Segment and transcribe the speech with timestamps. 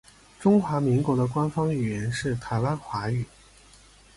[0.39, 3.23] 中华民国的官方语言是台湾华语。